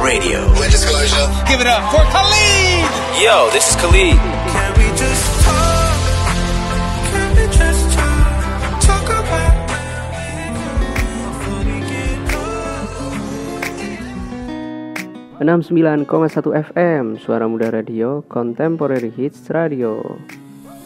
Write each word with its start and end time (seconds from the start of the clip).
Radio. 0.00 0.40
With 0.56 0.70
disclosure. 0.70 1.26
Give 1.44 1.60
it 1.60 1.66
up 1.66 1.84
for 1.92 2.00
Khalid. 2.08 2.88
Yo, 3.20 3.50
this 3.52 3.68
is 3.68 3.76
Khalid. 3.76 4.16
Can 4.16 4.70
we 4.80 4.88
just 4.96 5.24
talk? 5.44 5.96
Can 7.12 7.28
we 7.36 7.44
just 7.52 7.84
talk? 7.92 8.80
Talk 8.80 9.06
about 9.08 9.68
we 11.68 11.76
get 11.84 12.24
old. 12.32 13.20
69,1 15.36 16.08
FM 16.72 17.20
Suara 17.20 17.44
Muda 17.44 17.68
Radio 17.70 18.24
Contemporary 18.24 19.12
Hits 19.12 19.50
Radio 19.52 20.00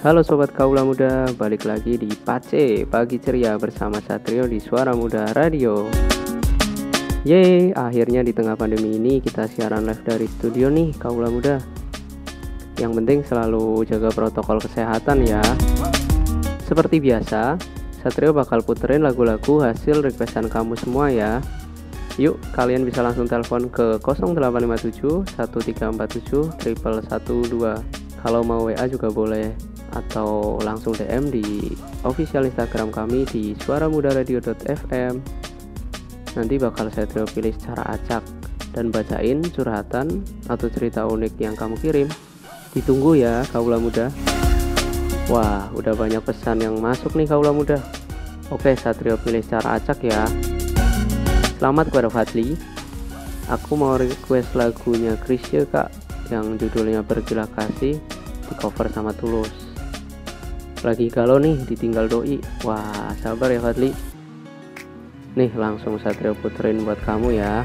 Halo 0.02 0.22
Sobat 0.27 0.50
Kaula 0.50 0.82
Muda 0.82 1.30
Balik 1.38 1.62
lagi 1.68 1.95
di 1.95 2.11
Pace 2.11 2.86
Pagi 2.91 3.22
Ceria 3.22 3.54
bersama 3.54 4.02
Satrio 4.02 4.50
di 4.50 4.59
Suara 4.59 4.96
Muda 4.96 5.30
Radio 5.36 5.86
Yeay, 7.21 7.77
akhirnya 7.77 8.25
di 8.25 8.32
tengah 8.32 8.57
pandemi 8.57 8.96
ini 8.96 9.21
kita 9.21 9.45
siaran 9.45 9.84
live 9.84 10.00
dari 10.00 10.25
studio 10.25 10.72
nih 10.72 10.96
Kaula 10.96 11.29
Muda 11.29 11.61
Yang 12.81 12.93
penting 12.96 13.18
selalu 13.29 13.85
jaga 13.85 14.08
protokol 14.08 14.57
kesehatan 14.57 15.29
ya 15.29 15.44
Seperti 16.64 16.96
biasa, 16.96 17.61
Satrio 18.00 18.32
bakal 18.32 18.64
puterin 18.64 19.04
lagu-lagu 19.04 19.61
hasil 19.61 20.00
requestan 20.00 20.49
kamu 20.49 20.80
semua 20.80 21.13
ya 21.13 21.44
Yuk, 22.17 22.41
kalian 22.57 22.89
bisa 22.89 23.04
langsung 23.04 23.29
telepon 23.29 23.68
ke 23.72 24.00
0857 24.00 25.41
1347 25.41 26.52
112. 26.61 27.80
Kalau 28.21 28.41
mau 28.44 28.68
WA 28.68 28.85
juga 28.85 29.08
boleh 29.08 29.57
atau 29.96 30.61
langsung 30.61 30.93
DM 30.93 31.32
di 31.32 31.72
official 32.05 32.44
Instagram 32.44 32.92
kami 32.92 33.25
di 33.25 33.56
suaramudaradio.fm. 33.64 35.48
Nanti 36.39 36.62
bakal 36.62 36.91
saya 36.94 37.11
terus 37.11 37.34
pilih 37.34 37.50
secara 37.55 37.98
acak 37.98 38.22
dan 38.70 38.94
bacain 38.94 39.42
curhatan 39.42 40.22
atau 40.47 40.66
cerita 40.70 41.06
unik 41.06 41.34
yang 41.42 41.58
kamu 41.58 41.75
kirim. 41.83 42.08
Ditunggu 42.70 43.18
ya, 43.18 43.42
kaula 43.50 43.82
muda. 43.82 44.14
Wah, 45.27 45.70
udah 45.74 45.94
banyak 45.94 46.22
pesan 46.22 46.62
yang 46.62 46.78
masuk 46.78 47.18
nih 47.18 47.27
kaula 47.27 47.50
muda. 47.50 47.82
Oke, 48.50 48.74
Satrio 48.74 49.18
pilih 49.18 49.42
secara 49.42 49.78
acak 49.78 50.02
ya. 50.06 50.27
Selamat 51.58 51.90
kepada 51.90 52.10
Fadli. 52.10 52.55
Aku 53.50 53.74
mau 53.74 53.98
request 53.98 54.55
lagunya 54.55 55.18
Krisya 55.18 55.66
kak 55.66 55.90
yang 56.30 56.55
judulnya 56.55 57.02
Bergila 57.02 57.50
Kasih 57.50 57.98
di 58.46 58.55
cover 58.55 58.86
sama 58.90 59.10
Tulus. 59.14 59.50
Lagi 60.86 61.10
galau 61.10 61.42
nih 61.42 61.58
ditinggal 61.66 62.06
doi. 62.06 62.38
Wah 62.62 63.14
sabar 63.18 63.50
ya 63.50 63.58
Fadli. 63.62 64.09
Nih 65.39 65.50
langsung 65.55 65.95
Satrio 66.03 66.34
puterin 66.34 66.83
buat 66.83 66.98
kamu 67.06 67.39
ya. 67.39 67.62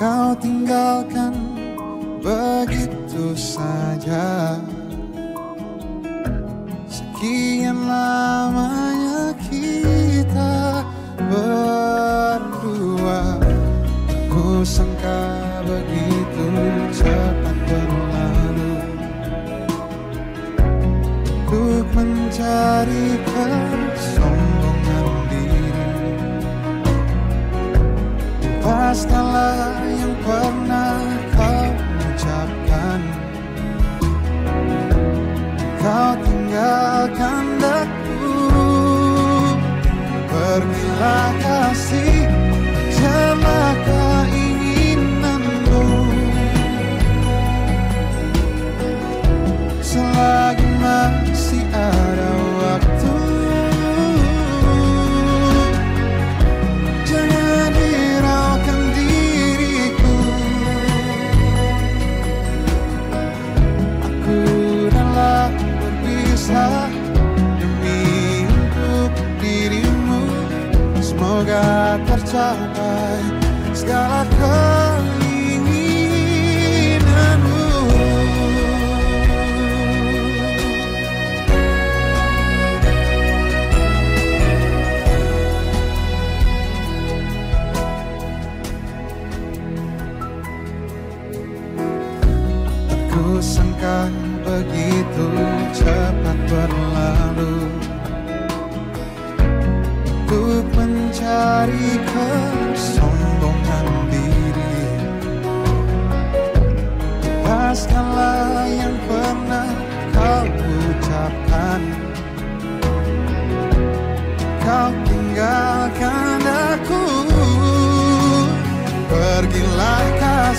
Kau 0.00 0.32
tinggalkan 0.40 1.60
begitu 2.24 3.36
saja. 3.36 4.56
Sekian 6.88 7.84
lamanya 7.84 9.36
kita 9.44 10.80
berdua. 11.28 12.24
Ku 14.32 14.64
sangka 14.64 15.36
begitu 15.68 16.48
cepat 16.96 17.56
berlalu. 17.68 18.72
Untuk 21.44 21.84
mencari 21.92 23.20
kesombongan 23.20 23.89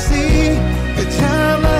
see 0.01 0.49
the 0.97 1.05
time. 1.19 1.70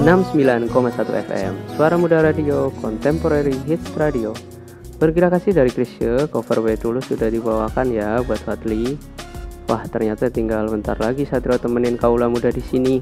69,1 0.00 0.72
FM 1.28 1.76
Suara 1.76 2.00
Muda 2.00 2.24
Radio 2.24 2.72
Contemporary 2.80 3.52
Hits 3.68 3.84
Radio. 4.00 4.32
Bergerak 4.96 5.36
kasih 5.36 5.52
dari 5.52 5.68
Krisye 5.68 6.24
Cover 6.32 6.64
by 6.64 6.72
Tulus 6.80 7.04
sudah 7.12 7.28
dibawakan 7.28 7.92
ya 7.92 8.24
buat 8.24 8.40
Fadli. 8.40 8.96
Wah 9.68 9.84
ternyata 9.92 10.32
tinggal 10.32 10.72
bentar 10.72 10.96
lagi 10.96 11.28
Satrio 11.28 11.60
temenin 11.60 12.00
kaula 12.00 12.32
muda 12.32 12.48
di 12.48 12.64
sini. 12.64 12.96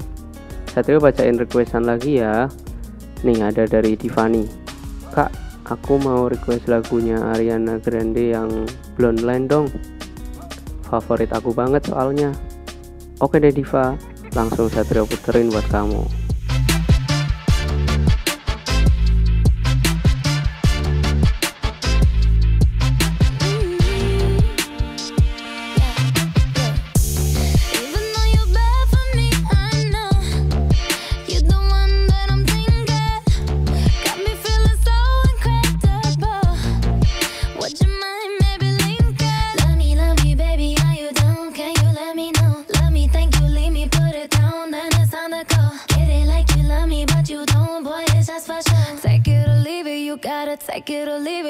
Satrio 0.67 0.99
bacain 0.99 1.39
requestan 1.39 1.87
lagi 1.87 2.19
ya. 2.19 2.51
Nih 3.23 3.47
ada 3.47 3.63
dari 3.63 3.95
Tiffany. 3.95 4.43
Kak 5.15 5.31
aku 5.71 6.03
mau 6.03 6.27
request 6.27 6.67
lagunya 6.67 7.15
Ariana 7.31 7.79
Grande 7.79 8.35
yang 8.35 8.67
Blonde 8.99 9.23
Line 9.23 9.47
dong. 9.47 9.71
Favorit 10.83 11.31
aku 11.31 11.55
banget 11.55 11.87
soalnya. 11.87 12.35
Oke 13.23 13.39
deh 13.39 13.55
Diva, 13.55 13.95
langsung 14.35 14.67
Satrio 14.67 15.07
puterin 15.07 15.47
buat 15.47 15.63
kamu. 15.71 16.28
it 50.89 51.07
or 51.07 51.19
leave 51.19 51.45
it. 51.45 51.48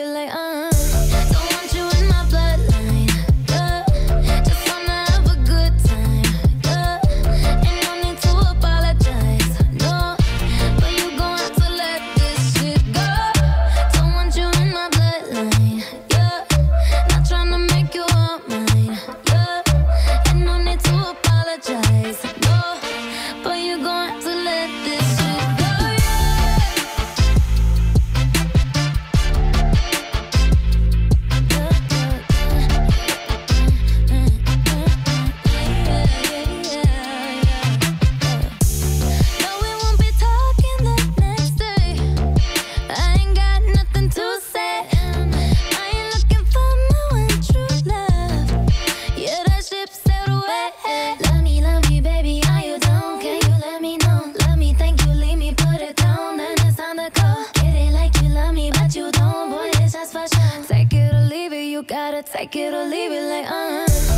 Take 62.32 62.56
it 62.58 62.74
or 62.74 62.86
leave 62.86 63.12
it 63.12 63.24
like 63.24 63.48
uh 63.48 63.88
-huh. 63.88 64.09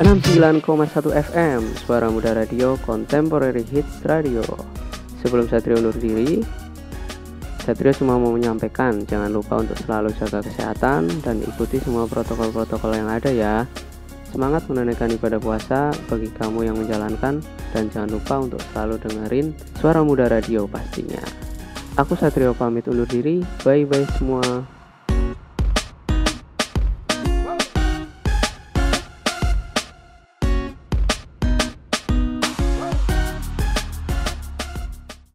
69,1 0.00 1.12
FM 1.12 1.76
Suara 1.76 2.08
Muda 2.08 2.32
Radio 2.32 2.80
Contemporary 2.80 3.60
Hits 3.68 4.00
Radio. 4.08 4.40
Sebelum 5.20 5.44
Satrio 5.44 5.76
undur 5.76 5.92
diri 5.92 6.40
Satrio 7.60 7.92
cuma 7.92 8.16
mau 8.16 8.32
menyampaikan 8.32 9.04
Jangan 9.04 9.28
lupa 9.28 9.60
untuk 9.60 9.76
selalu 9.84 10.08
jaga 10.16 10.40
kesehatan 10.40 11.04
Dan 11.20 11.44
ikuti 11.44 11.84
semua 11.84 12.08
protokol-protokol 12.08 12.96
yang 12.96 13.12
ada 13.12 13.28
ya. 13.28 13.68
Semangat 14.32 14.64
menunaikan 14.72 15.12
ibadah 15.12 15.36
puasa 15.36 15.92
Bagi 16.08 16.32
kamu 16.32 16.64
yang 16.64 16.80
menjalankan 16.80 17.44
Dan 17.76 17.92
jangan 17.92 18.08
lupa 18.16 18.40
untuk 18.40 18.60
selalu 18.72 18.96
dengerin 19.04 19.52
Suara 19.76 20.00
Muda 20.00 20.32
Radio 20.32 20.64
pastinya. 20.64 21.20
Aku 22.00 22.16
Satrio 22.16 22.56
pamit 22.56 22.88
undur 22.88 23.04
diri. 23.04 23.44
Bye-bye 23.68 24.16
semua. 24.16 24.79